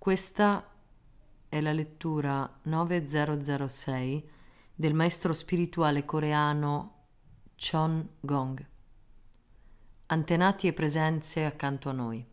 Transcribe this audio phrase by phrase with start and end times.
[0.00, 0.66] Questa
[1.46, 4.30] è la lettura 9006
[4.74, 7.08] del maestro spirituale coreano
[7.54, 8.66] Chon Gong.
[10.06, 12.26] Antenati e presenze accanto a noi.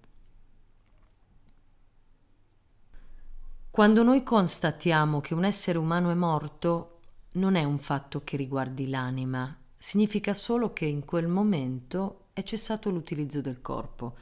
[3.70, 8.88] Quando noi constatiamo che un essere umano è morto, non è un fatto che riguardi
[8.88, 14.16] l'anima, significa solo che in quel momento è cessato l'utilizzo del corpo.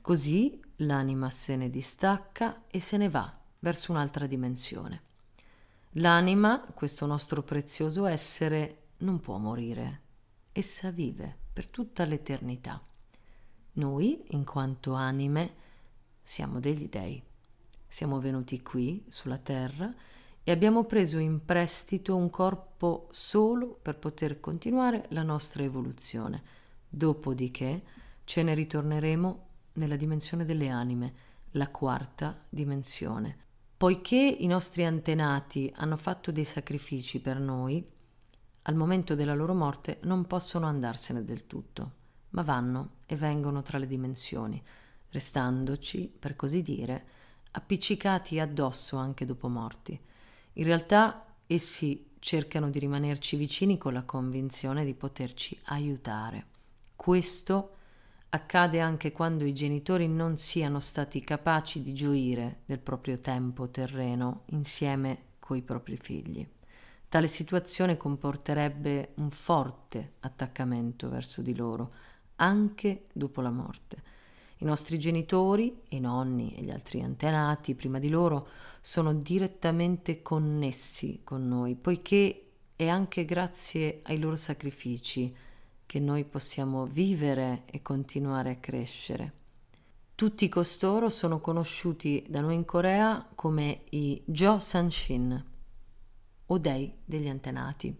[0.00, 5.02] Così l'anima se ne distacca e se ne va verso un'altra dimensione.
[5.92, 10.02] L'anima, questo nostro prezioso essere, non può morire,
[10.52, 12.80] essa vive per tutta l'eternità.
[13.72, 15.54] Noi, in quanto anime,
[16.20, 17.22] siamo degli dei.
[17.86, 19.92] Siamo venuti qui, sulla terra,
[20.42, 26.42] e abbiamo preso in prestito un corpo solo per poter continuare la nostra evoluzione.
[26.88, 27.82] Dopodiché
[28.24, 29.47] ce ne ritorneremo
[29.78, 31.14] nella dimensione delle anime,
[31.52, 33.36] la quarta dimensione.
[33.76, 37.86] Poiché i nostri antenati hanno fatto dei sacrifici per noi,
[38.62, 41.92] al momento della loro morte non possono andarsene del tutto,
[42.30, 44.60] ma vanno e vengono tra le dimensioni,
[45.10, 47.06] restandoci, per così dire,
[47.52, 49.98] appiccicati addosso anche dopo morti.
[50.54, 56.46] In realtà essi cercano di rimanerci vicini con la convinzione di poterci aiutare.
[56.96, 57.76] Questo
[58.30, 64.42] accade anche quando i genitori non siano stati capaci di gioire del proprio tempo terreno
[64.46, 66.46] insieme coi propri figli.
[67.08, 71.92] Tale situazione comporterebbe un forte attaccamento verso di loro,
[72.36, 74.16] anche dopo la morte.
[74.58, 78.48] I nostri genitori, i nonni e gli altri antenati prima di loro
[78.82, 85.34] sono direttamente connessi con noi, poiché è anche grazie ai loro sacrifici
[85.88, 89.32] che noi possiamo vivere e continuare a crescere.
[90.14, 95.42] Tutti costoro sono conosciuti da noi in Corea come i Jo Sanshin,
[96.44, 97.96] o dei degli antenati.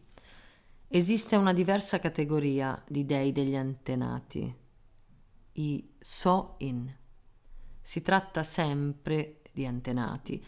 [0.86, 4.54] Esiste una diversa categoria di dei degli antenati,
[5.52, 6.94] i So-in.
[7.80, 10.44] Si tratta sempre di antenati,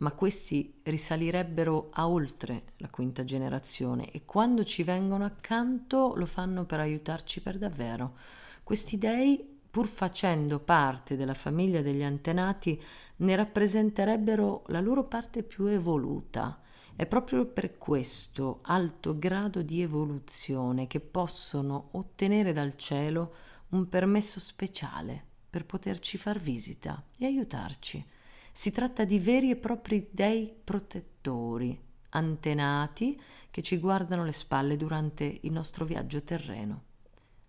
[0.00, 6.64] ma questi risalirebbero a oltre la quinta generazione e quando ci vengono accanto lo fanno
[6.64, 8.16] per aiutarci per davvero.
[8.62, 12.80] Questi dei, pur facendo parte della famiglia degli antenati,
[13.16, 16.60] ne rappresenterebbero la loro parte più evoluta.
[16.96, 23.34] È proprio per questo alto grado di evoluzione che possono ottenere dal cielo
[23.70, 28.04] un permesso speciale per poterci far visita e aiutarci.
[28.52, 31.78] Si tratta di veri e propri dei protettori,
[32.10, 36.82] antenati che ci guardano le spalle durante il nostro viaggio terreno.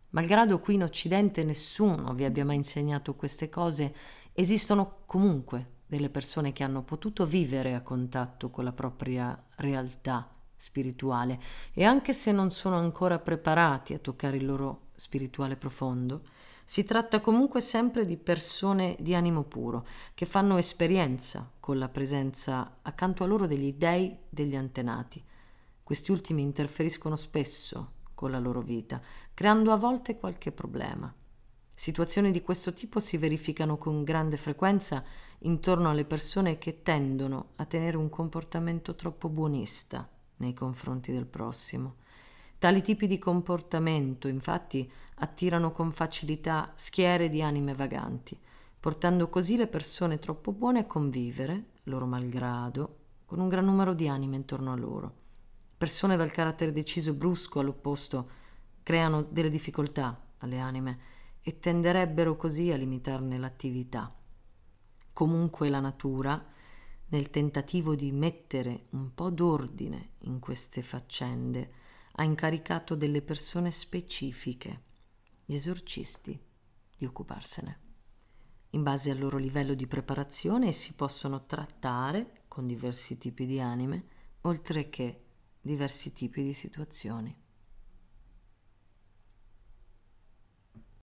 [0.09, 3.95] Malgrado qui in Occidente nessuno vi abbia mai insegnato queste cose,
[4.33, 11.39] esistono comunque delle persone che hanno potuto vivere a contatto con la propria realtà spirituale
[11.73, 16.21] e anche se non sono ancora preparati a toccare il loro spirituale profondo,
[16.63, 22.77] si tratta comunque sempre di persone di animo puro, che fanno esperienza con la presenza
[22.83, 25.21] accanto a loro degli dei degli antenati.
[25.83, 29.01] Questi ultimi interferiscono spesso con la loro vita,
[29.33, 31.11] creando a volte qualche problema.
[31.73, 35.03] Situazioni di questo tipo si verificano con grande frequenza
[35.39, 40.07] intorno alle persone che tendono a tenere un comportamento troppo buonista
[40.41, 41.95] nei confronti del prossimo.
[42.57, 48.37] Tali tipi di comportamento, infatti, attirano con facilità schiere di anime vaganti,
[48.79, 54.07] portando così le persone troppo buone a convivere, loro malgrado, con un gran numero di
[54.07, 55.15] anime intorno a loro.
[55.77, 58.29] Persone dal carattere deciso e brusco all'opposto
[58.83, 60.99] creano delle difficoltà alle anime
[61.41, 64.13] e tenderebbero così a limitarne l'attività.
[65.13, 66.43] Comunque la natura,
[67.11, 71.71] nel tentativo di mettere un po' d'ordine in queste faccende,
[72.13, 74.81] ha incaricato delle persone specifiche,
[75.45, 76.39] gli esorcisti,
[76.97, 77.79] di occuparsene.
[78.71, 84.05] In base al loro livello di preparazione si possono trattare con diversi tipi di anime,
[84.41, 85.23] oltre che
[85.59, 87.35] diversi tipi di situazioni.